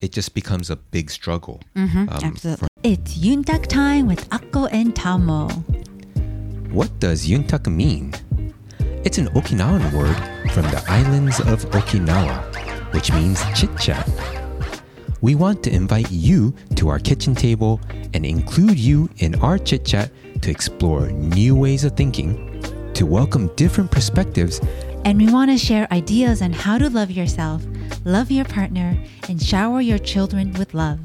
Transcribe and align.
it 0.00 0.12
just 0.12 0.34
becomes 0.34 0.70
a 0.70 0.76
big 0.76 1.10
struggle. 1.10 1.60
Mm-hmm, 1.74 2.08
Um, 2.10 2.20
absolutely. 2.22 2.68
It's 2.82 3.16
Yuntak 3.18 3.66
time 3.66 4.06
with 4.06 4.28
Akko 4.30 4.68
and 4.70 4.94
Tamo. 4.94 5.50
What 6.70 6.90
does 7.00 7.26
yuntak 7.26 7.66
mean? 7.72 8.12
It's 9.04 9.16
an 9.18 9.28
Okinawan 9.28 9.92
word 9.94 10.16
from 10.52 10.64
the 10.64 10.84
islands 10.88 11.40
of 11.40 11.64
Okinawa, 11.70 12.92
which 12.92 13.10
means 13.12 13.40
chit 13.54 13.70
chat. 13.78 14.06
We 15.22 15.34
want 15.34 15.62
to 15.64 15.70
invite 15.72 16.10
you 16.10 16.52
to 16.74 16.88
our 16.90 16.98
kitchen 16.98 17.34
table 17.34 17.80
and 18.12 18.26
include 18.26 18.78
you 18.78 19.08
in 19.18 19.36
our 19.36 19.56
chit 19.58 19.86
chat 19.86 20.10
to 20.42 20.50
explore 20.50 21.08
new 21.08 21.56
ways 21.56 21.84
of 21.84 21.96
thinking, 21.96 22.60
to 22.92 23.06
welcome 23.06 23.48
different 23.56 23.90
perspectives, 23.90 24.60
And 25.06 25.20
we 25.20 25.32
want 25.32 25.52
to 25.52 25.56
share 25.56 25.86
ideas 25.92 26.42
on 26.42 26.52
how 26.52 26.78
to 26.78 26.90
love 26.90 27.12
yourself, 27.12 27.64
love 28.04 28.32
your 28.32 28.44
partner, 28.44 29.00
and 29.28 29.40
shower 29.40 29.80
your 29.80 30.00
children 30.00 30.52
with 30.54 30.74
love. 30.74 30.98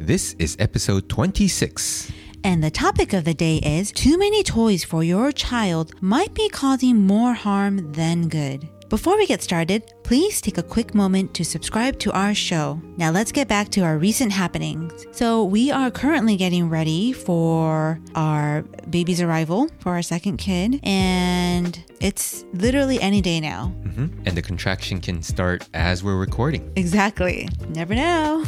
This 0.00 0.34
is 0.40 0.56
episode 0.58 1.08
26. 1.08 2.10
And 2.42 2.64
the 2.64 2.72
topic 2.72 3.12
of 3.12 3.24
the 3.24 3.32
day 3.32 3.58
is 3.58 3.92
too 3.92 4.18
many 4.18 4.42
toys 4.42 4.82
for 4.82 5.04
your 5.04 5.30
child 5.30 5.92
might 6.02 6.34
be 6.34 6.48
causing 6.48 7.06
more 7.06 7.32
harm 7.34 7.92
than 7.92 8.26
good. 8.28 8.68
Before 8.90 9.16
we 9.16 9.26
get 9.26 9.42
started, 9.42 9.82
please 10.02 10.40
take 10.40 10.58
a 10.58 10.62
quick 10.62 10.94
moment 10.94 11.32
to 11.34 11.44
subscribe 11.44 11.98
to 12.00 12.12
our 12.12 12.34
show. 12.34 12.80
Now 12.96 13.10
let's 13.10 13.32
get 13.32 13.48
back 13.48 13.70
to 13.70 13.80
our 13.80 13.96
recent 13.98 14.30
happenings. 14.30 14.92
So, 15.10 15.42
we 15.42 15.70
are 15.70 15.90
currently 15.90 16.36
getting 16.36 16.68
ready 16.68 17.12
for 17.12 17.98
our 18.14 18.62
baby's 18.90 19.20
arrival 19.22 19.68
for 19.80 19.92
our 19.92 20.02
second 20.02 20.36
kid, 20.36 20.80
and 20.82 21.82
it's 22.00 22.44
literally 22.52 23.00
any 23.00 23.20
day 23.22 23.40
now. 23.40 23.72
Mhm. 23.84 24.10
And 24.26 24.36
the 24.36 24.42
contraction 24.42 25.00
can 25.00 25.22
start 25.22 25.66
as 25.72 26.04
we're 26.04 26.16
recording. 26.16 26.70
Exactly. 26.76 27.48
Never 27.70 27.94
know. 27.94 28.44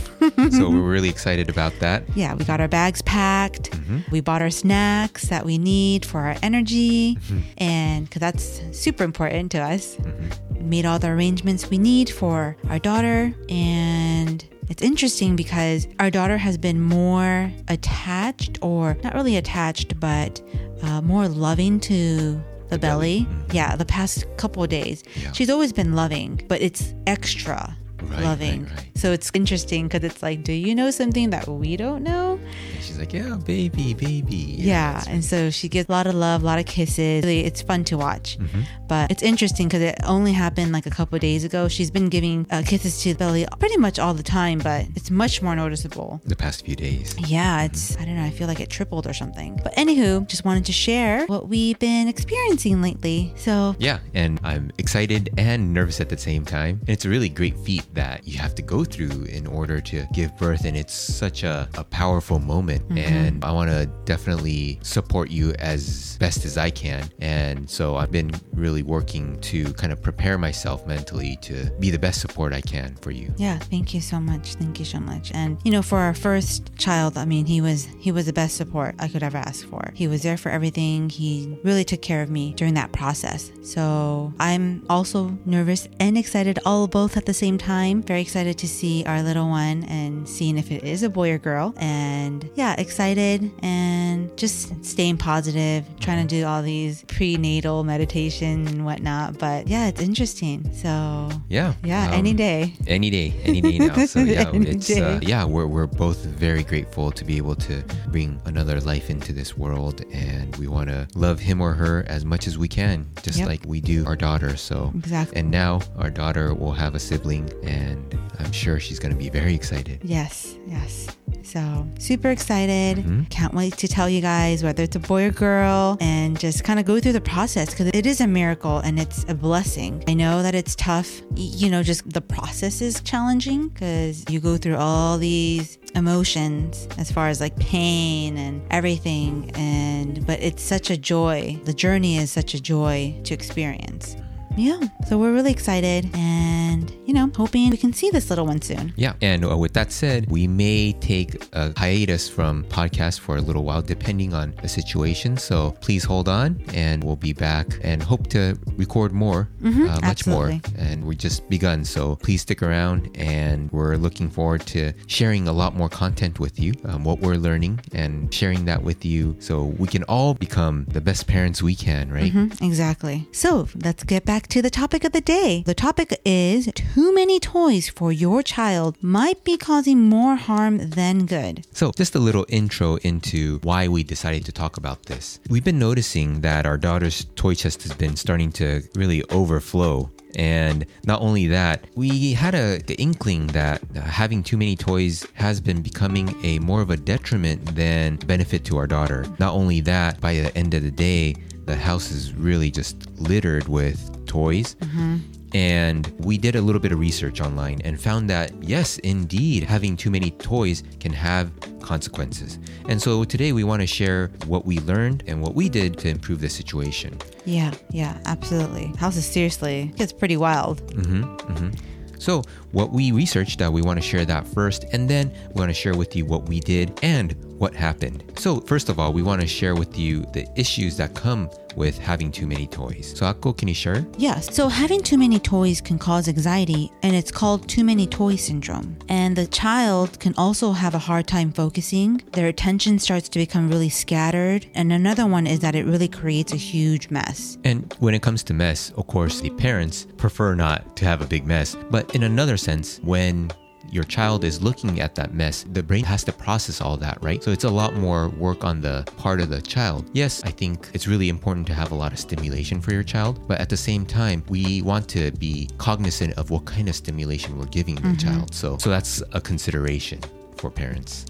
So 0.51 0.71
we're 0.71 0.81
really 0.81 1.09
excited 1.09 1.49
about 1.49 1.73
that. 1.81 2.05
yeah, 2.15 2.35
we 2.35 2.45
got 2.45 2.61
our 2.61 2.69
bags 2.69 3.03
packed. 3.03 3.71
Mm-hmm. 3.71 3.99
We 4.11 4.21
bought 4.21 4.43
our 4.43 4.51
snacks 4.51 5.29
that 5.29 5.45
we 5.45 5.59
need 5.59 6.05
for 6.05 6.21
our 6.21 6.37
energy, 6.43 7.17
mm-hmm. 7.17 7.41
and 7.59 8.05
because 8.07 8.21
that's 8.21 8.63
super 8.79 9.05
important 9.05 9.53
to 9.53 9.59
us. 9.59 9.97
Mm-hmm. 9.97 10.69
Made 10.69 10.85
all 10.87 10.99
the 10.99 11.09
arrangements 11.09 11.71
we 11.71 11.79
need 11.79 12.11
for 12.11 12.57
our 12.69 12.79
daughter, 12.79 13.33
and 13.49 14.45
it's 14.69 14.83
interesting 14.83 15.37
because 15.37 15.87
our 16.01 16.11
daughter 16.11 16.37
has 16.37 16.59
been 16.59 16.81
more 16.81 17.53
attached, 17.69 18.59
or 18.63 18.97
not 19.05 19.15
really 19.15 19.37
attached, 19.37 19.99
but 20.01 20.43
uh, 20.83 21.01
more 21.03 21.29
loving 21.29 21.79
to 21.81 22.43
the 22.69 22.79
belly. 22.79 23.29
Yeah, 23.53 23.77
the 23.77 23.85
past 23.85 24.27
couple 24.39 24.63
of 24.63 24.69
days. 24.69 25.05
Yeah. 25.15 25.31
She's 25.33 25.51
always 25.51 25.73
been 25.73 25.95
loving, 25.95 26.45
but 26.49 26.61
it's 26.61 26.95
extra 27.07 27.77
Right, 28.03 28.23
loving. 28.23 28.65
right, 28.65 28.77
right. 28.77 28.91
So 28.95 29.13
it's 29.13 29.31
interesting 29.35 29.89
because 29.89 30.05
it's 30.05 30.23
like, 30.23 30.43
do 30.43 30.53
you 30.53 30.75
know 30.75 30.91
something 30.91 31.31
that 31.31 31.47
we 31.49 31.77
don't 31.77 32.03
know? 32.03 32.39
And 32.75 32.83
she's 32.83 32.99
like, 32.99 33.13
yeah, 33.13 33.37
baby, 33.37 33.95
baby. 33.95 34.37
Yeah. 34.59 34.99
it's 34.99 35.07
and 35.09 35.25
so 35.25 35.51
she 35.51 35.69
gets 35.69 35.89
a 35.89 35.93
lot 35.93 36.07
of 36.07 36.15
love, 36.15 36.43
a 36.43 36.47
lot 36.47 36.59
of 36.59 36.67
kisses. 36.67 37.23
Really, 37.25 37.45
it's 37.45 37.63
fun 37.63 37.85
to 37.85 37.97
watch. 37.97 38.39
Mm-hmm. 38.39 38.63
But 38.89 39.11
it's 39.11 39.23
interesting 39.23 39.69
because 39.69 39.83
it 39.83 39.97
only 40.05 40.33
happened 40.33 40.73
like 40.73 40.87
a 40.87 40.91
couple 40.91 41.17
of 41.17 41.21
days 41.21 41.45
ago. 41.45 41.69
She's 41.69 41.91
been 41.91 42.09
giving 42.09 42.47
uh, 42.51 42.63
kisses 42.67 43.03
to 43.03 43.13
the 43.13 43.19
belly 43.19 43.47
pretty 43.59 43.77
much 43.77 43.99
all 43.99 44.15
the 44.15 44.23
time, 44.23 44.59
but 44.59 44.87
it's 44.95 45.11
much 45.11 45.43
more 45.43 45.57
noticeable. 45.57 46.21
the 46.25 46.37
past 46.37 46.65
few 46.65 46.77
days. 46.77 47.15
Yeah, 47.27 47.65
it's, 47.65 47.97
I 47.99 48.05
don't 48.05 48.17
know, 48.17 48.25
I 48.25 48.31
feel 48.31 48.47
like 48.47 48.61
it 48.61 48.71
tripled 48.71 49.07
or 49.07 49.13
something. 49.13 49.61
But 49.63 49.75
anywho, 49.75 50.27
just 50.29 50.45
wanted 50.45 50.65
to 50.67 50.73
share 50.73 51.27
what 51.27 51.49
we've 51.49 51.79
been 51.79 52.09
experiencing 52.09 52.81
lately. 52.83 53.33
So, 53.37 53.75
Yeah, 53.79 53.99
and 54.15 54.41
I'm 54.45 54.71
excited 54.79 55.31
and 55.37 55.73
nervous 55.75 56.01
at 56.01 56.09
the 56.09 56.19
same 56.19 56.45
time. 56.45 56.79
And 56.81 56.91
it's 56.91 57.05
a 57.05 57.09
really 57.09 57.29
great 57.29 57.59
feat 57.59 57.85
that 57.95 58.27
you 58.27 58.39
have 58.39 58.55
to 58.57 58.63
go 58.63 58.85
through 58.85 59.25
in 59.25 59.47
order 59.47 59.81
to 59.81 60.07
give 60.13 60.37
birth. 60.37 60.65
And 60.65 60.77
it's 60.77 60.95
such 60.95 61.43
a, 61.43 61.69
a 61.77 61.85
powerful 61.85 62.39
moment. 62.39 62.83
Mm-hmm. 62.89 62.99
And 62.99 63.45
I 63.45 63.53
want 63.53 63.71
to 63.71 63.87
definitely 64.05 64.79
support 64.83 65.31
you 65.31 65.53
as 65.59 66.17
best 66.19 66.45
as 66.45 66.57
I 66.59 66.71
can. 66.71 67.09
And 67.21 67.69
so 67.69 67.97
I've 67.97 68.13
been 68.13 68.33
really 68.53 68.83
working 68.83 69.41
to 69.43 69.73
kind 69.75 69.93
of 69.93 70.03
prepare 70.03 70.39
myself 70.39 70.87
mentally 70.87 71.37
to 71.43 71.71
be 71.79 71.91
the 71.91 71.99
best 71.99 72.21
support 72.21 72.53
I 72.53 72.61
can 72.61 72.97
for 72.97 73.11
you. 73.11 73.33
Yeah, 73.37 73.59
thank 73.59 73.95
you 73.95 74.01
so 74.01 74.21
much. 74.21 74.55
Thank 74.55 74.79
you 74.79 74.85
so 74.85 74.99
much. 74.99 75.33
And 75.33 75.59
you 75.65 75.71
know, 75.73 75.83
for 75.83 75.99
our 75.99 76.15
first 76.15 76.75
child, 76.77 77.17
I 77.19 77.25
mean, 77.25 77.47
he 77.47 77.61
was 77.61 77.89
he 77.99 78.13
was 78.13 78.27
the 78.27 78.33
best 78.33 78.57
support 78.57 78.95
I 78.99 79.09
could 79.09 79.23
ever 79.23 79.39
ask 79.39 79.67
for. 79.69 79.93
He 79.95 80.09
was 80.09 80.23
there 80.23 80.37
for 80.37 80.51
everything. 80.51 81.11
He 81.11 81.59
really 81.63 81.85
took 81.85 82.03
care 82.03 82.23
of 82.23 82.31
me 82.31 82.55
during 82.55 82.75
that 82.75 82.93
process. 82.93 83.51
So, 83.63 84.33
I'm 84.39 84.85
also 84.89 85.39
nervous 85.45 85.89
and 86.01 86.17
excited 86.17 86.59
all 86.65 86.87
both 86.87 87.17
at 87.17 87.27
the 87.27 87.35
same 87.35 87.59
time. 87.59 87.76
Very 87.77 88.23
excited 88.23 88.57
to 88.59 88.69
see 88.69 89.05
our 89.07 89.23
little 89.23 89.49
one 89.49 89.85
and 89.85 90.27
seeing 90.29 90.57
if 90.59 90.73
it 90.73 90.83
is 90.85 91.03
a 91.03 91.11
boy 91.11 91.31
or 91.33 91.39
girl. 91.39 91.75
And 91.77 92.49
yeah, 92.55 92.75
excited 92.79 93.51
and 93.63 94.35
just 94.39 94.85
staying 94.85 95.19
positive, 95.19 95.85
trying 96.01 96.27
to 96.27 96.29
do 96.41 96.47
all 96.47 96.63
these 96.63 97.05
prenatal 97.05 97.85
meditation 97.85 98.67
and 98.67 98.85
whatnot. 98.87 99.39
But 99.39 99.69
yeah, 99.69 99.89
it's 99.89 100.01
interesting. 100.01 100.73
So, 100.73 101.29
Yeah. 101.49 101.75
yeah, 101.85 102.11
any 102.13 102.31
um, 102.31 102.37
day. 102.37 102.73
any 102.87 103.11
day 103.11 103.35
any 103.45 103.61
day 103.61 103.79
now 103.79 103.95
so 104.07 104.21
yeah 104.37 104.51
it's 104.55 104.91
uh, 104.91 105.21
yeah 105.23 105.45
we're, 105.45 105.67
we're 105.67 105.87
both 105.87 106.25
very 106.25 106.63
grateful 106.63 107.11
to 107.11 107.25
be 107.25 107.37
able 107.37 107.55
to 107.57 107.83
bring 108.09 108.41
another 108.47 108.81
life 108.81 109.11
into 109.11 109.33
this 109.33 109.57
world 109.57 110.03
and 110.13 110.55
we 110.57 110.67
want 110.67 110.89
to 110.89 111.07
love 111.15 111.39
him 111.41 111.61
or 111.61 111.73
her 111.75 112.05
as 112.09 112.25
much 112.25 112.47
as 112.47 112.57
we 112.59 112.69
can 112.69 113.07
just 113.23 113.39
Yep. 113.39 113.49
like 113.49 113.63
we 113.67 113.81
do 113.81 114.07
our 114.07 114.17
daughter 114.17 114.57
so 114.57 114.93
Exactly. 114.97 115.37
and 115.39 115.51
now 115.51 115.81
our 115.99 116.11
daughter 116.11 116.55
will 116.55 116.73
have 116.73 116.95
a 116.95 116.99
sibling 116.99 117.51
and 117.67 118.19
i'm 118.39 118.53
sure 118.53 118.79
she's 118.81 118.99
going 118.99 119.13
to 119.13 119.19
be 119.19 119.29
very 119.29 119.55
excited 119.55 119.99
Yes, 120.03 120.57
yes. 120.67 121.09
So 121.43 121.87
super 121.99 122.31
excited. 122.31 122.99
Mhm. 122.99 123.31
Can't 123.31 123.55
wait 123.55 123.77
to 123.79 123.87
tell 123.89 124.09
you 124.11 124.21
guys 124.21 124.63
whether 124.65 124.83
it's 124.83 124.97
a 124.97 124.99
boy 125.01 125.27
or 125.27 125.31
girl 125.31 125.97
and 126.01 126.39
just 126.39 126.65
kind 126.65 126.79
of 126.81 126.85
go 126.87 126.99
through 127.01 127.13
the 127.13 127.21
process 127.21 127.71
because 127.71 127.87
it 127.95 128.05
is 128.05 128.21
a 128.21 128.27
miracle 128.27 128.79
and 128.79 128.99
it's 128.99 129.25
a 129.29 129.35
blessing. 129.35 130.03
I 130.09 130.15
know 130.15 130.43
that 130.43 130.55
it's 130.57 130.75
tough. 130.75 131.23
You 131.37 131.71
know, 131.71 131.83
just 131.85 132.09
the 132.11 132.21
process 132.21 132.81
is 132.81 133.01
challenging 133.01 133.69
because 133.69 134.25
you 134.29 134.41
go 134.41 134.57
through 134.57 134.77
all 134.77 135.19
these 135.19 135.79
emotions 135.95 136.89
as 136.99 137.11
far 137.13 137.29
as 137.29 137.41
like 137.41 137.57
pain 137.59 138.37
and 138.37 138.61
everything 138.71 139.51
and 139.55 140.27
but 140.27 140.41
it's 140.43 140.63
such 140.63 140.91
a 140.91 140.97
joy. 140.97 141.59
The 141.65 141.73
journey 141.75 142.17
is 142.19 142.31
such 142.31 142.55
a 142.55 142.61
joy 142.61 143.15
to 143.25 143.35
experience. 143.35 144.17
Yeah, 144.57 144.81
so 145.07 145.19
we're 145.19 145.33
really 145.35 145.51
excited 145.53 146.09
and, 146.15 146.91
you 147.05 147.13
know, 147.13 147.31
hoping 147.37 147.69
we 147.69 147.77
can 147.77 147.93
see 147.93 148.09
this 148.11 148.31
little 148.31 148.47
one 148.47 148.63
soon. 148.63 148.95
Yeah, 148.97 149.13
and 149.21 149.45
uh, 149.45 149.57
with 149.57 149.75
that 149.75 149.93
said, 149.93 150.31
we 150.31 150.47
may 150.47 150.93
take 150.95 151.45
a 151.53 151.79
hiatus 151.79 152.29
from 152.29 152.65
podcast 152.65 153.21
for 153.21 153.37
a 153.37 153.41
little 153.43 153.65
while, 153.65 153.83
depending 153.83 154.33
on 154.33 154.55
the 154.63 154.69
situation. 154.69 155.37
So 155.37 155.73
please 155.83 156.05
hold 156.05 156.27
on, 156.29 156.63
and 156.73 157.05
we'll 157.05 157.17
be 157.17 157.35
back 157.35 157.79
and 157.83 158.03
hope 158.03 158.29
to 158.29 158.59
record 158.79 159.13
more, 159.13 159.49
uh, 159.63 160.01
much 160.03 160.27
more. 160.27 160.59
And 160.79 161.05
we 161.05 161.17
just 161.17 161.47
begun, 161.51 161.85
so 161.85 162.17
please 162.17 162.41
stick 162.43 162.63
around. 162.63 163.11
And 163.15 163.71
we're 163.73 163.97
looking 163.97 164.31
forward 164.31 164.63
to 164.69 164.93
sharing 165.07 165.49
a 165.49 165.53
lot 165.53 165.75
more 165.77 165.91
content 165.91 166.41
with 166.41 166.59
you, 166.59 166.73
um, 166.87 167.05
what 167.05 167.21
we're 167.21 167.37
learning, 167.37 167.81
and 167.93 168.33
sharing 168.33 168.65
that 168.65 168.83
with 168.83 169.05
you, 169.05 169.37
so 169.39 169.65
we 169.79 169.87
can 169.87 170.03
all 170.05 170.33
become 170.33 170.87
the 170.89 171.01
best 171.03 171.27
parents 171.27 171.63
we 171.63 171.75
can, 171.75 172.11
right? 172.11 172.33
Mhm, 172.33 172.63
exactly. 172.63 173.29
So 173.33 173.69
let's 173.85 174.03
get 174.03 174.25
back 174.25 174.46
to 174.49 174.63
the 174.63 174.71
topic 174.71 175.05
of 175.05 175.13
the 175.13 175.21
day. 175.21 175.63
The 175.67 175.75
topic 175.75 176.21
is 176.25 176.71
too 176.75 177.15
many 177.15 177.41
toys 177.41 177.89
for 177.89 178.13
your 178.13 178.43
child 178.43 178.97
might 179.03 179.45
be 179.45 179.57
causing 179.57 180.09
more 180.09 180.37
harm 180.37 180.91
than 180.91 181.27
good. 181.27 181.67
So, 181.73 181.93
just 181.93 182.15
a 182.15 182.19
little 182.19 182.47
intro 182.49 182.97
into 182.97 183.59
why 183.63 183.89
we 183.89 184.05
decided 184.05 184.45
to 184.47 184.53
talk 184.53 184.77
about 184.77 185.05
this. 185.05 185.41
We've 185.49 185.65
been 185.65 185.79
noticing 185.79 186.41
that 186.41 186.67
our 186.67 186.79
daughter's 186.79 187.27
toy 187.37 187.55
chest 187.55 187.83
has 187.83 187.93
been 187.93 188.17
starting 188.17 188.53
to 188.53 188.83
really 188.95 189.23
overflow. 189.31 190.11
And 190.37 190.85
not 191.07 191.23
only 191.23 191.47
that, 191.49 191.87
we 191.95 192.35
had 192.35 192.55
a 192.55 192.79
the 192.79 192.95
inkling 192.97 193.47
that 193.49 193.83
uh, 193.97 194.01
having 194.03 194.43
too 194.43 194.59
many 194.59 194.77
toys 194.77 195.27
has 195.35 195.61
been 195.63 195.81
becoming 195.81 196.35
a 196.45 196.59
more 196.59 196.83
of 196.83 196.91
a 196.91 196.97
detriment 196.97 197.65
than 197.75 198.17
benefit 198.17 198.65
to 198.67 198.77
our 198.77 198.87
daughter. 198.87 199.25
Not 199.39 199.55
only 199.55 199.81
that, 199.81 200.21
by 200.21 200.35
the 200.35 200.57
end 200.57 200.75
of 200.75 200.83
the 200.83 200.91
day, 200.91 201.37
the 201.67 201.77
house 201.77 202.11
is 202.11 202.33
really 202.33 202.71
just 202.71 203.09
littered 203.21 203.69
with 203.69 204.27
toys. 204.27 204.77
Mm-hmm. 204.77 205.17
And 205.55 206.13
we 206.19 206.37
did 206.37 206.57
a 206.57 206.61
little 206.61 206.81
bit 206.81 206.93
of 206.93 206.99
research 206.99 207.41
online 207.41 207.81
and 207.83 208.01
found 208.01 208.29
that, 208.31 208.53
yes, 208.63 208.99
indeed, 208.99 209.63
having 209.63 209.97
too 209.97 210.11
many 210.11 210.33
toys 210.33 210.83
can 211.01 211.13
have 211.13 211.51
consequences. 211.81 212.59
And 212.89 213.01
so 213.01 213.25
today 213.25 213.53
we 213.53 213.65
want 213.65 213.81
to 213.81 213.87
share 213.87 214.31
what 214.47 214.67
we 214.67 214.81
learned 214.81 215.23
and 215.27 215.41
what 215.41 215.55
we 215.55 215.69
did 215.69 215.99
to 215.99 216.09
improve 216.09 216.41
the 216.41 216.49
situation. 216.49 217.19
Yeah, 217.45 217.73
yeah, 217.91 218.19
absolutely. 218.27 218.87
House 218.99 219.17
is 219.17 219.25
seriously 219.25 219.93
gets 219.97 220.13
pretty 220.13 220.37
wild. 220.37 220.83
Mm-hmm, 220.89 221.25
mm-hmm. 221.25 221.71
So, 222.19 222.43
what 222.73 222.93
we 222.93 223.13
researched, 223.13 223.59
that 223.59 223.73
we 223.73 223.83
want 223.83 223.99
to 223.99 224.03
share 224.03 224.25
that 224.25 224.49
first, 224.49 224.85
and 224.93 225.09
then 225.09 225.31
we 225.55 225.61
want 225.61 225.69
to 225.69 225.75
share 225.75 225.95
with 225.95 226.17
you 226.17 226.25
what 226.25 226.49
we 226.49 226.61
did 226.61 226.99
and 227.03 227.37
what 227.59 227.75
happened. 227.75 228.25
So, 228.37 228.61
first 228.61 228.89
of 228.89 228.99
all, 228.99 229.13
we 229.13 229.23
want 229.23 229.41
to 229.41 229.47
share 229.47 229.75
with 229.75 229.99
you 229.99 230.23
the 230.33 230.47
issues 230.57 230.97
that 230.97 231.15
come 231.15 231.51
with 231.77 231.99
having 231.99 232.33
too 232.33 232.47
many 232.47 232.67
toys. 232.67 233.13
So, 233.17 233.27
Akko, 233.27 233.57
can 233.57 233.69
you 233.69 233.75
share? 233.75 234.05
Yes. 234.17 234.55
So 234.55 234.69
having 234.69 235.03
too 235.03 235.19
many 235.19 235.39
toys 235.39 235.81
can 235.81 235.99
cause 235.99 236.27
anxiety, 236.29 236.91
and 237.03 237.15
it's 237.15 237.31
called 237.31 237.69
too 237.69 237.85
many 237.85 238.07
toy 238.07 238.37
syndrome. 238.37 238.97
And 239.09 239.37
the 239.37 239.47
child 239.47 240.19
can 240.19 240.35
also 240.37 240.73
have 240.73 240.95
a 240.95 240.99
hard 240.99 241.27
time 241.27 241.53
focusing. 241.53 242.23
Their 242.33 242.49
attention 242.49 242.99
starts 242.99 243.29
to 243.31 243.39
become 243.39 243.69
really 243.69 243.91
scattered. 243.91 244.67
And 244.75 244.93
another 244.93 245.27
one 245.27 245.47
is 245.47 245.61
that 245.61 245.75
it 245.75 245.85
really 245.85 246.09
creates 246.09 246.53
a 246.53 246.57
huge 246.57 247.11
mess. 247.11 247.59
And 247.65 247.95
when 248.01 248.15
it 248.15 248.23
comes 248.23 248.43
to 248.45 248.55
mess, 248.55 248.91
of 248.97 249.07
course, 249.07 249.41
the 249.41 249.51
parents 249.51 250.07
prefer 250.17 250.55
not 250.55 250.97
to 250.97 251.05
have 251.05 251.21
a 251.21 251.27
big 251.27 251.47
mess. 251.47 251.77
But 251.91 252.15
in 252.15 252.23
another 252.23 252.57
sense, 252.57 252.99
when 253.03 253.51
your 253.97 254.05
child 254.05 254.45
is 254.45 254.63
looking 254.63 255.01
at 255.01 255.15
that 255.15 255.33
mess, 255.33 255.65
the 255.73 255.83
brain 255.83 256.05
has 256.05 256.23
to 256.25 256.33
process 256.33 256.81
all 256.81 256.97
that, 256.99 257.17
right? 257.23 257.43
So 257.43 257.51
it's 257.51 257.65
a 257.65 257.71
lot 257.71 257.95
more 257.95 258.29
work 258.29 258.63
on 258.63 258.83
the 258.83 258.97
part 259.17 259.41
of 259.41 259.49
the 259.49 259.63
child. 259.63 260.11
Yes, 260.13 260.43
I 260.45 260.51
think 260.51 260.91
it's 260.93 261.09
really 261.09 261.31
important 261.31 261.67
to 261.69 261.75
have 261.75 261.91
a 261.93 261.95
lot 261.95 262.13
of 262.13 262.19
stimulation 262.19 262.81
for 262.81 262.93
your 262.93 263.03
child, 263.03 263.41
but 263.49 263.59
at 263.59 263.71
the 263.71 263.77
same 263.77 264.05
time, 264.05 264.45
we 264.49 264.83
want 264.83 265.09
to 265.17 265.31
be 265.33 265.71
cognizant 265.79 266.35
of 266.35 266.51
what 266.51 266.67
kind 266.67 266.89
of 266.91 266.95
stimulation 266.95 267.59
we're 267.59 267.65
giving 267.79 267.95
the 267.97 268.03
mm-hmm. 268.03 268.29
child. 268.29 268.55
So 268.55 268.77
so 268.79 268.91
that's 268.91 269.23
a 269.33 269.41
consideration 269.41 270.21
for 270.57 270.71
parents. 270.71 271.25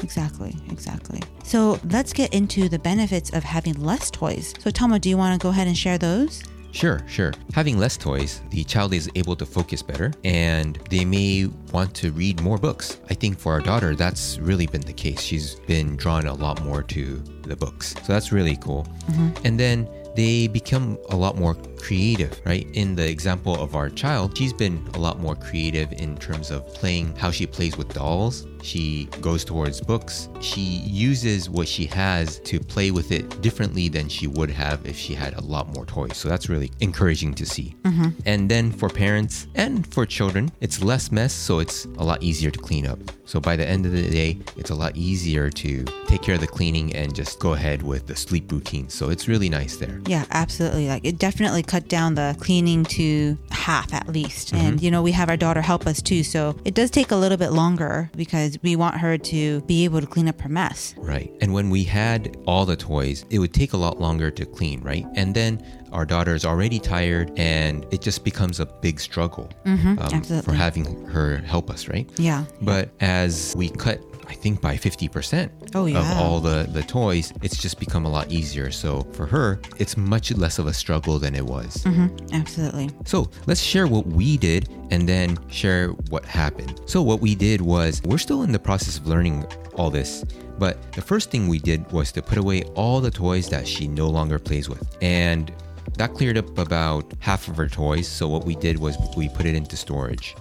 Exactly, 0.00 0.56
exactly. 0.70 1.20
So 1.44 1.78
let's 1.90 2.12
get 2.14 2.32
into 2.32 2.68
the 2.68 2.78
benefits 2.78 3.30
of 3.30 3.44
having 3.44 3.74
less 3.74 4.10
toys. 4.10 4.54
So, 4.60 4.70
Tamo, 4.70 4.98
do 4.98 5.10
you 5.10 5.18
want 5.18 5.38
to 5.38 5.44
go 5.44 5.50
ahead 5.50 5.66
and 5.66 5.76
share 5.76 5.98
those? 5.98 6.42
Sure, 6.76 7.00
sure. 7.08 7.32
Having 7.54 7.78
less 7.78 7.96
toys, 7.96 8.42
the 8.50 8.62
child 8.62 8.92
is 8.92 9.08
able 9.14 9.34
to 9.36 9.46
focus 9.46 9.82
better 9.82 10.12
and 10.24 10.76
they 10.90 11.06
may 11.06 11.46
want 11.72 11.94
to 11.94 12.12
read 12.12 12.42
more 12.42 12.58
books. 12.58 13.00
I 13.08 13.14
think 13.14 13.38
for 13.38 13.54
our 13.54 13.60
daughter, 13.60 13.96
that's 13.96 14.38
really 14.40 14.66
been 14.66 14.82
the 14.82 14.92
case. 14.92 15.22
She's 15.22 15.54
been 15.54 15.96
drawn 15.96 16.26
a 16.26 16.34
lot 16.34 16.62
more 16.62 16.82
to 16.82 17.16
the 17.44 17.56
books. 17.56 17.94
So 18.04 18.12
that's 18.12 18.30
really 18.30 18.58
cool. 18.58 18.86
Mm-hmm. 19.08 19.46
And 19.46 19.58
then 19.58 19.88
they 20.16 20.48
become 20.48 20.98
a 21.10 21.16
lot 21.16 21.36
more 21.36 21.54
creative, 21.76 22.40
right? 22.44 22.66
In 22.72 22.96
the 22.96 23.08
example 23.08 23.54
of 23.62 23.76
our 23.76 23.88
child, 23.88 24.36
she's 24.36 24.52
been 24.52 24.84
a 24.94 24.98
lot 24.98 25.20
more 25.20 25.36
creative 25.36 25.92
in 25.92 26.16
terms 26.16 26.50
of 26.50 26.66
playing 26.74 27.14
how 27.16 27.30
she 27.30 27.46
plays 27.46 27.76
with 27.76 27.92
dolls. 27.92 28.46
She 28.62 29.04
goes 29.20 29.44
towards 29.44 29.80
books. 29.80 30.28
She 30.40 30.60
uses 30.60 31.48
what 31.48 31.68
she 31.68 31.86
has 31.86 32.40
to 32.40 32.58
play 32.58 32.90
with 32.90 33.12
it 33.12 33.40
differently 33.40 33.88
than 33.88 34.08
she 34.08 34.26
would 34.26 34.50
have 34.50 34.84
if 34.84 34.96
she 34.96 35.14
had 35.14 35.34
a 35.34 35.40
lot 35.42 35.72
more 35.74 35.84
toys. 35.86 36.16
So 36.16 36.28
that's 36.28 36.48
really 36.48 36.72
encouraging 36.80 37.34
to 37.34 37.46
see. 37.46 37.76
Mm-hmm. 37.84 38.08
And 38.24 38.50
then 38.50 38.72
for 38.72 38.88
parents 38.88 39.46
and 39.54 39.86
for 39.92 40.06
children, 40.06 40.50
it's 40.60 40.82
less 40.82 41.12
mess, 41.12 41.32
so 41.32 41.60
it's 41.60 41.84
a 41.98 42.04
lot 42.04 42.22
easier 42.22 42.50
to 42.50 42.58
clean 42.58 42.86
up. 42.86 42.98
So 43.26 43.40
by 43.40 43.56
the 43.56 43.66
end 43.66 43.84
of 43.86 43.92
the 43.92 44.08
day, 44.08 44.38
it's 44.56 44.70
a 44.70 44.74
lot 44.74 44.96
easier 44.96 45.50
to 45.50 45.84
take 46.06 46.22
care 46.22 46.36
of 46.36 46.40
the 46.40 46.46
cleaning 46.46 46.94
and 46.94 47.14
just 47.14 47.38
go 47.38 47.52
ahead 47.52 47.82
with 47.82 48.06
the 48.06 48.16
sleep 48.16 48.50
routine. 48.50 48.88
So 48.88 49.10
it's 49.10 49.28
really 49.28 49.48
nice 49.48 49.76
there. 49.76 50.00
Yeah, 50.06 50.24
absolutely. 50.30 50.88
Like 50.88 51.04
it 51.04 51.18
definitely 51.18 51.62
cut 51.62 51.88
down 51.88 52.14
the 52.14 52.36
cleaning 52.40 52.84
to 52.84 53.36
half 53.50 53.92
at 53.92 54.08
least. 54.08 54.52
And 54.52 54.76
mm-hmm. 54.76 54.84
you 54.84 54.90
know, 54.90 55.02
we 55.02 55.12
have 55.12 55.28
our 55.28 55.36
daughter 55.36 55.60
help 55.60 55.86
us 55.86 56.00
too, 56.00 56.22
so 56.22 56.56
it 56.64 56.74
does 56.74 56.90
take 56.90 57.10
a 57.10 57.16
little 57.16 57.38
bit 57.38 57.50
longer 57.50 58.10
because 58.16 58.58
we 58.62 58.76
want 58.76 58.96
her 58.98 59.18
to 59.18 59.60
be 59.62 59.84
able 59.84 60.00
to 60.00 60.06
clean 60.06 60.28
up 60.28 60.40
her 60.40 60.48
mess. 60.48 60.94
Right. 60.96 61.32
And 61.40 61.52
when 61.52 61.70
we 61.70 61.82
had 61.84 62.36
all 62.46 62.64
the 62.64 62.76
toys, 62.76 63.24
it 63.30 63.40
would 63.40 63.52
take 63.52 63.72
a 63.72 63.76
lot 63.76 64.00
longer 64.00 64.30
to 64.30 64.46
clean, 64.46 64.80
right? 64.82 65.04
And 65.16 65.34
then 65.34 65.64
our 65.96 66.04
daughter 66.04 66.34
is 66.34 66.44
already 66.44 66.78
tired 66.78 67.32
and 67.38 67.86
it 67.90 68.02
just 68.02 68.22
becomes 68.22 68.60
a 68.60 68.66
big 68.66 69.00
struggle 69.00 69.50
um, 69.64 69.96
for 70.44 70.52
having 70.52 71.04
her 71.06 71.38
help 71.38 71.70
us, 71.70 71.88
right? 71.88 72.08
Yeah. 72.18 72.44
But 72.60 72.90
as 73.00 73.54
we 73.56 73.70
cut, 73.70 74.00
I 74.28 74.34
think 74.34 74.60
by 74.60 74.74
50% 74.76 75.50
Oh, 75.74 75.86
of 75.86 76.06
all 76.18 76.40
the, 76.40 76.66
the 76.70 76.82
toys, 76.82 77.32
it's 77.42 77.56
just 77.56 77.78
become 77.78 78.04
a 78.04 78.08
lot 78.10 78.30
easier. 78.30 78.70
So 78.70 79.02
for 79.12 79.24
her, 79.24 79.60
it's 79.78 79.96
much 79.96 80.32
less 80.36 80.58
of 80.58 80.66
a 80.66 80.72
struggle 80.74 81.18
than 81.18 81.34
it 81.34 81.44
was. 81.46 81.84
Absolutely. 82.32 82.90
So 83.06 83.30
let's 83.46 83.60
share 83.62 83.86
what 83.86 84.06
we 84.06 84.36
did 84.36 84.68
and 84.90 85.08
then 85.08 85.38
share 85.48 85.88
what 86.10 86.24
happened. 86.24 86.80
So, 86.86 87.02
what 87.02 87.20
we 87.20 87.34
did 87.34 87.60
was 87.60 88.00
we're 88.04 88.18
still 88.18 88.42
in 88.42 88.52
the 88.52 88.58
process 88.58 88.98
of 88.98 89.06
learning 89.08 89.44
all 89.74 89.90
this, 89.90 90.24
but 90.58 90.92
the 90.92 91.02
first 91.02 91.30
thing 91.30 91.48
we 91.48 91.58
did 91.58 91.90
was 91.90 92.12
to 92.12 92.22
put 92.22 92.38
away 92.38 92.62
all 92.74 93.00
the 93.00 93.10
toys 93.10 93.48
that 93.48 93.66
she 93.66 93.88
no 93.88 94.06
longer 94.08 94.38
plays 94.38 94.68
with. 94.68 94.96
And 95.02 95.52
that 95.94 96.14
cleared 96.14 96.36
up 96.36 96.58
about 96.58 97.12
half 97.20 97.48
of 97.48 97.56
her 97.56 97.68
toys. 97.68 98.06
So, 98.08 98.28
what 98.28 98.44
we 98.44 98.54
did 98.54 98.78
was 98.78 98.96
we 99.16 99.28
put 99.28 99.46
it 99.46 99.54
into 99.54 99.76
storage. 99.76 100.34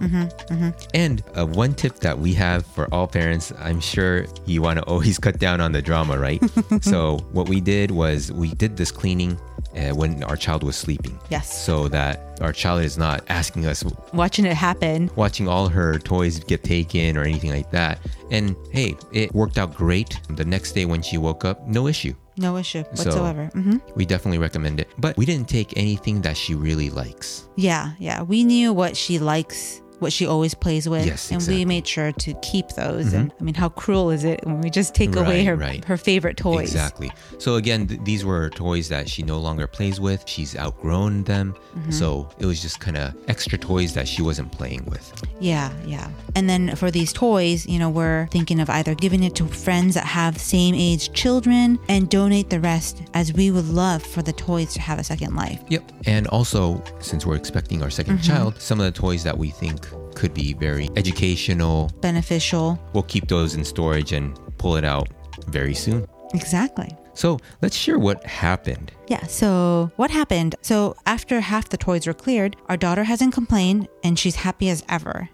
And 0.94 1.24
uh, 1.36 1.46
one 1.46 1.74
tip 1.74 2.00
that 2.00 2.20
we 2.20 2.34
have 2.34 2.66
for 2.66 2.94
all 2.94 3.08
parents, 3.08 3.54
I'm 3.60 3.80
sure 3.80 4.26
you 4.46 4.62
want 4.62 4.80
to 4.80 4.86
always 4.86 5.18
cut 5.26 5.40
down 5.40 5.62
on 5.62 5.72
the 5.72 5.82
drama, 5.82 6.18
right? 6.18 6.44
so, 6.82 7.18
what 7.32 7.50
we 7.50 7.62
did 7.62 7.92
was 7.92 8.32
we 8.32 8.50
did 8.54 8.78
this 8.78 8.92
cleaning 8.92 9.40
uh, 9.76 9.94
when 9.96 10.24
our 10.24 10.36
child 10.38 10.64
was 10.64 10.76
sleeping 10.76 11.18
Yes. 11.30 11.66
so 11.66 11.88
that 11.90 12.22
our 12.42 12.52
child 12.54 12.84
is 12.84 12.98
not 12.98 13.24
asking 13.30 13.66
us 13.66 13.84
Watching 14.14 14.46
it 14.46 14.54
happen. 14.56 15.10
watching 15.16 15.48
all 15.48 15.68
her 15.70 15.98
toys 16.00 16.40
get 16.40 16.64
taken 16.64 17.18
or 17.18 17.24
anything 17.24 17.52
like 17.52 17.72
that 17.72 18.00
and 18.32 18.56
hey 18.72 18.96
it 19.12 19.34
worked 19.34 19.58
out 19.58 19.74
great 19.74 20.20
the 20.30 20.46
next 20.46 20.72
day 20.74 20.86
when 20.86 21.02
she 21.02 21.18
woke 21.18 21.46
up 21.46 21.66
no 21.68 21.88
issue 21.88 22.14
No 22.38 22.58
issue 22.58 22.84
So- 22.94 23.06
whatsoever. 23.06 23.46
hmm 23.54 23.78
we 23.96 24.06
definitely 24.06 24.40
recommend 24.40 24.80
it 24.80 24.90
but 24.98 25.16
we 25.18 25.26
didn't 25.26 25.48
take 25.48 25.78
anything 25.78 26.22
that 26.22 26.36
she 26.38 26.54
really 26.56 26.90
likes 26.90 27.48
Yeah, 27.56 27.94
yeah. 28.00 28.22
We 28.24 28.44
knew 28.44 28.74
what 28.74 28.98
she 28.98 29.20
likes, 29.20 29.82
what 30.00 30.12
she 30.14 30.26
always 30.28 30.54
plays 30.54 30.88
with, 30.90 31.06
Yes, 31.06 31.30
and 31.32 31.38
exactly. 31.38 31.60
we 31.60 31.66
made 31.66 31.88
sure 31.88 32.12
to 32.12 32.34
keep 32.42 32.70
those. 32.70 33.14
And 33.14 33.34
I 33.40 33.44
mean, 33.44 33.56
how 33.56 33.70
cruel 33.70 34.10
is 34.12 34.24
it 34.24 34.46
when 34.46 34.62
we 34.62 34.70
just 34.70 34.94
take 34.96 35.16
away 35.16 35.44
her 35.46 35.56
right. 35.56 35.84
her 35.86 35.98
favorite 35.98 36.38
toys? 36.38 36.62
exactly 36.70 37.12
so 37.38 37.56
again 37.56 37.88
th- 37.88 38.02
these 38.04 38.24
were 38.26 38.50
toys 38.52 38.90
that 38.90 39.08
she 39.10 39.24
no 39.24 39.40
longer 39.40 39.68
plays 39.68 40.00
with 40.00 40.28
she's 40.28 40.56
outgrown 40.58 41.24
them 41.24 41.56
Mm-hmm. 41.76 41.92
so 41.92 42.30
it 42.40 42.46
was 42.46 42.62
just 42.62 42.80
kind 42.80 42.96
of 42.96 43.14
extra 43.28 43.58
toys 43.58 43.94
that 43.96 44.08
she 44.08 44.22
wasn't 44.22 44.50
playing 44.52 44.86
with 44.86 45.12
Yeah, 45.42 45.72
yeah. 45.86 46.10
And 46.36 46.50
then 46.50 46.76
for 46.76 46.90
these 46.90 47.12
toys, 47.14 47.66
you 47.68 47.80
know, 47.80 47.90
we're 47.90 48.28
thinking 48.32 48.60
of 48.62 48.70
either 48.70 48.96
giving 48.96 49.24
it 49.24 49.36
to 49.36 49.46
friends 49.48 49.96
that 49.96 50.06
have 50.06 50.38
same 50.38 50.74
age 50.76 51.12
children 51.14 51.78
and 51.90 52.10
donate 52.10 52.50
the 52.50 52.60
rest, 52.62 53.02
as 53.14 53.34
we 53.34 53.52
would 53.52 53.68
love 53.68 54.02
for 54.04 54.22
the 54.22 54.32
toys 54.34 54.74
to 54.76 54.82
have 54.82 55.00
a 55.00 55.04
second 55.04 55.36
life. 55.36 55.62
Yep. 55.70 55.92
And 56.06 56.28
also, 56.28 56.82
since 57.00 57.26
we're 57.26 57.36
expecting 57.36 57.82
our 57.84 57.90
2nd 57.90 58.24
child, 58.24 58.60
some 58.62 58.80
of 58.80 58.86
the 58.86 58.98
toys 58.98 59.24
that 59.24 59.38
we 59.38 59.50
think 59.50 59.86
could 60.16 60.34
be 60.34 60.54
very 60.54 60.90
educational, 60.96 61.92
Beneficial. 62.02 62.80
we'll 62.94 63.04
keep 63.04 63.28
those 63.28 63.56
in 63.56 63.64
storage 63.64 64.12
and 64.14 64.40
pull 64.58 64.76
it 64.76 64.84
out 64.86 65.08
very 65.48 65.74
soon. 65.74 66.08
Exactly. 66.34 66.90
So 67.14 67.40
let's 67.62 67.76
share 67.76 67.98
what 68.00 68.24
happened. 68.26 68.92
Yeah, 69.08 69.26
so 69.28 69.92
what 69.96 70.12
happened? 70.12 70.56
So 70.62 70.96
after 71.06 71.40
half 71.40 71.70
the 71.70 71.78
toys 71.78 72.08
were 72.08 72.14
cleared, 72.14 72.58
our 72.68 72.76
daughter 72.76 73.04
hasn't 73.06 73.34
complained 73.34 73.88
and 74.04 74.20
she's 74.20 74.36
happy 74.36 74.70
as 74.70 74.84
ever. 74.90 75.30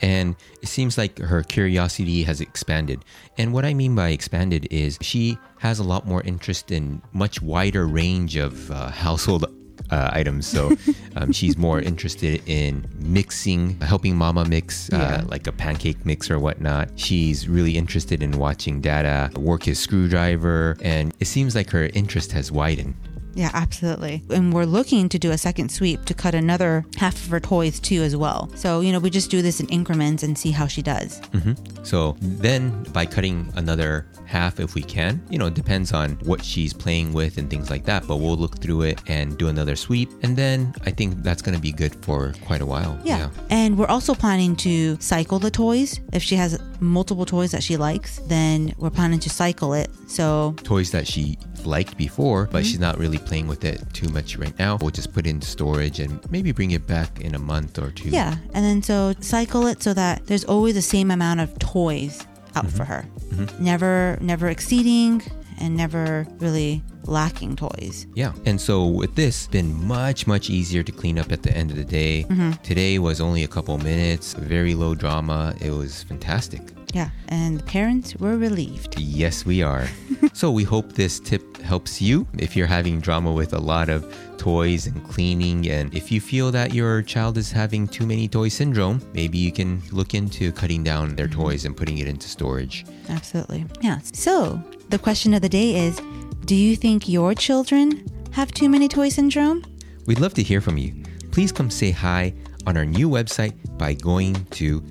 And 0.00 0.36
it 0.62 0.68
seems 0.68 0.96
like 0.96 1.18
her 1.18 1.42
curiosity 1.42 2.22
has 2.22 2.40
expanded. 2.40 3.04
And 3.36 3.52
what 3.52 3.64
I 3.64 3.74
mean 3.74 3.96
by 3.96 4.10
expanded 4.10 4.68
is 4.70 4.96
she 5.00 5.36
has 5.58 5.80
a 5.80 5.82
lot 5.82 6.06
more 6.06 6.22
interest 6.22 6.70
in 6.70 7.02
much 7.12 7.42
wider 7.42 7.88
range 7.88 8.36
of 8.36 8.70
uh, 8.70 8.90
household 8.90 9.44
uh, 9.90 10.10
items. 10.12 10.46
So 10.46 10.76
um, 11.16 11.32
she's 11.32 11.56
more 11.56 11.80
interested 11.80 12.42
in 12.46 12.86
mixing, 12.98 13.80
helping 13.80 14.16
mama 14.16 14.44
mix 14.44 14.92
uh, 14.92 14.96
Yeah. 14.96 15.24
like 15.28 15.46
a 15.46 15.52
pancake 15.52 16.04
mix 16.04 16.30
or 16.30 16.38
whatnot. 16.38 16.90
She's 16.96 17.48
really 17.48 17.76
interested 17.76 18.22
in 18.22 18.32
watching 18.38 18.80
dada 18.80 19.30
work 19.38 19.64
his 19.64 19.78
screwdriver. 19.78 20.76
And 20.82 21.14
it 21.20 21.26
seems 21.26 21.54
like 21.54 21.70
her 21.70 21.86
interest 21.94 22.32
has 22.32 22.50
widened. 22.52 22.94
Yeah, 23.38 23.52
absolutely. 23.54 24.24
And 24.30 24.52
we're 24.52 24.64
looking 24.64 25.08
to 25.10 25.18
do 25.18 25.30
a 25.30 25.38
second 25.38 25.68
sweep 25.68 26.04
to 26.06 26.12
cut 26.14 26.34
another 26.34 26.84
half 26.96 27.14
of 27.14 27.30
her 27.30 27.38
toys 27.38 27.78
too, 27.78 28.02
as 28.02 28.16
well. 28.16 28.50
So, 28.56 28.80
you 28.80 28.90
know, 28.90 28.98
we 28.98 29.10
just 29.10 29.30
do 29.30 29.42
this 29.42 29.60
in 29.60 29.68
increments 29.68 30.24
and 30.24 30.36
see 30.36 30.50
how 30.50 30.66
she 30.66 30.82
does. 30.82 31.20
Mm-hmm. 31.20 31.84
So 31.84 32.16
then 32.20 32.82
by 32.92 33.06
cutting 33.06 33.52
another 33.54 34.08
half 34.26 34.58
if 34.58 34.74
we 34.74 34.82
can, 34.82 35.24
you 35.30 35.38
know, 35.38 35.46
it 35.46 35.54
depends 35.54 35.92
on 35.92 36.12
what 36.24 36.44
she's 36.44 36.72
playing 36.72 37.12
with 37.12 37.38
and 37.38 37.48
things 37.48 37.70
like 37.70 37.84
that, 37.84 38.08
but 38.08 38.16
we'll 38.16 38.36
look 38.36 38.58
through 38.58 38.82
it 38.82 39.00
and 39.06 39.38
do 39.38 39.46
another 39.46 39.76
sweep. 39.76 40.10
And 40.24 40.36
then 40.36 40.74
I 40.84 40.90
think 40.90 41.22
that's 41.22 41.40
going 41.40 41.54
to 41.54 41.62
be 41.62 41.70
good 41.70 41.94
for 42.04 42.34
quite 42.44 42.60
a 42.60 42.66
while. 42.66 42.98
Yeah. 43.04 43.30
And 43.50 43.78
we're 43.78 43.86
also 43.86 44.14
planning 44.14 44.56
to 44.56 44.98
cycle 45.00 45.38
the 45.38 45.50
toys. 45.50 46.00
If 46.12 46.24
she 46.24 46.34
has 46.34 46.60
multiple 46.80 47.24
toys 47.24 47.52
that 47.52 47.62
she 47.62 47.76
likes, 47.76 48.18
then 48.26 48.74
we're 48.78 48.90
planning 48.90 49.20
to 49.20 49.30
cycle 49.30 49.74
it. 49.74 49.90
So, 50.08 50.56
Toys 50.64 50.90
that 50.90 51.06
she 51.06 51.38
liked 51.66 51.96
before, 51.96 52.46
but 52.46 52.58
mm-hmm. 52.58 52.64
she's 52.64 52.80
not 52.80 52.98
really 52.98 53.18
playing 53.18 53.48
with 53.48 53.64
it 53.64 53.82
too 53.92 54.08
much 54.08 54.36
right 54.36 54.56
now. 54.58 54.76
We'll 54.80 54.90
just 54.90 55.12
put 55.12 55.26
it 55.26 55.30
in 55.30 55.42
storage 55.42 56.00
and 56.00 56.18
maybe 56.30 56.52
bring 56.52 56.72
it 56.72 56.86
back 56.86 57.20
in 57.20 57.34
a 57.34 57.38
month 57.38 57.78
or 57.78 57.90
two. 57.90 58.10
yeah. 58.10 58.36
And 58.54 58.64
then 58.64 58.82
so 58.82 59.14
cycle 59.20 59.66
it 59.66 59.82
so 59.82 59.94
that 59.94 60.26
there's 60.26 60.44
always 60.44 60.74
the 60.74 60.82
same 60.82 61.10
amount 61.10 61.40
of 61.40 61.58
toys 61.58 62.26
out 62.54 62.66
mm-hmm. 62.66 62.76
for 62.76 62.84
her. 62.84 63.04
Mm-hmm. 63.30 63.64
Never, 63.64 64.18
never 64.20 64.48
exceeding 64.48 65.22
and 65.60 65.76
never 65.76 66.26
really 66.38 66.82
lacking 67.04 67.56
toys. 67.56 68.06
Yeah. 68.14 68.32
And 68.46 68.60
so 68.60 68.86
with 68.86 69.14
this, 69.14 69.46
been 69.48 69.74
much, 69.86 70.26
much 70.26 70.50
easier 70.50 70.82
to 70.82 70.92
clean 70.92 71.18
up 71.18 71.32
at 71.32 71.42
the 71.42 71.56
end 71.56 71.70
of 71.70 71.76
the 71.76 71.84
day. 71.84 72.24
Today 72.62 72.98
was 72.98 73.20
only 73.20 73.44
a 73.44 73.48
couple 73.48 73.76
minutes, 73.78 74.34
very 74.34 74.74
low 74.74 74.94
drama. 74.94 75.54
It 75.60 75.70
was 75.70 76.02
fantastic. 76.04 76.62
Yeah, 76.94 77.10
and 77.28 77.58
the 77.58 77.64
parents 77.64 78.16
were 78.16 78.36
relieved. 78.36 78.98
Yes, 78.98 79.44
we 79.44 79.62
are. 79.62 79.86
so 80.32 80.50
we 80.50 80.64
hope 80.64 80.92
this 80.92 81.20
tip 81.20 81.60
helps 81.60 82.00
you 82.00 82.26
if 82.38 82.56
you're 82.56 82.66
having 82.66 83.00
drama 83.00 83.32
with 83.32 83.52
a 83.52 83.58
lot 83.58 83.88
of 83.88 84.06
toys 84.38 84.86
and 84.86 85.04
cleaning. 85.04 85.68
And 85.68 85.94
if 85.94 86.10
you 86.10 86.20
feel 86.20 86.50
that 86.52 86.72
your 86.72 87.02
child 87.02 87.36
is 87.36 87.52
having 87.52 87.86
too 87.86 88.06
many 88.06 88.28
toy 88.28 88.48
syndrome, 88.48 89.02
maybe 89.12 89.36
you 89.36 89.52
can 89.52 89.82
look 89.92 90.14
into 90.14 90.52
cutting 90.52 90.82
down 90.82 91.14
their 91.16 91.28
mm-hmm. 91.28 91.42
toys 91.42 91.64
and 91.64 91.76
putting 91.76 91.98
it 91.98 92.06
into 92.06 92.28
storage. 92.28 92.86
Absolutely. 93.08 93.66
Yeah. 93.82 93.98
So 94.12 94.62
the 94.88 94.98
question 94.98 95.34
of 95.34 95.42
the 95.42 95.48
day 95.48 95.86
is 95.86 96.00
Do 96.46 96.54
you 96.54 96.76
think 96.76 97.08
your 97.08 97.34
children 97.34 98.06
have 98.32 98.52
too 98.52 98.68
many 98.68 98.88
toy 98.88 99.10
syndrome? 99.10 99.64
We'd 100.06 100.20
love 100.20 100.34
to 100.34 100.42
hear 100.42 100.60
from 100.60 100.78
you. 100.78 100.94
Please 101.32 101.52
come 101.52 101.70
say 101.70 101.90
hi 101.90 102.32
on 102.66 102.76
our 102.76 102.84
new 102.84 103.08
website 103.08 103.54
by 103.78 103.94
going 103.94 104.34
to 104.46 104.82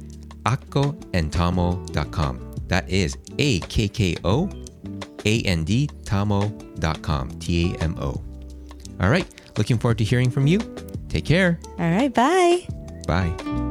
akkoandtamo.com. 0.47 2.39
That 2.67 2.89
is 2.89 3.17
A 3.37 3.59
K 3.59 3.87
K 3.87 4.17
O 4.23 4.49
A 5.25 5.41
N 5.43 5.63
D 5.63 5.87
Tamo.com. 6.05 7.29
T 7.39 7.73
A 7.73 7.83
M 7.83 7.95
O. 7.99 8.21
All 8.99 9.09
right. 9.09 9.27
Looking 9.57 9.77
forward 9.77 9.97
to 9.99 10.03
hearing 10.03 10.31
from 10.31 10.47
you. 10.47 10.59
Take 11.09 11.25
care. 11.25 11.59
All 11.79 11.91
right, 11.91 12.13
bye. 12.13 12.65
Bye. 13.07 13.66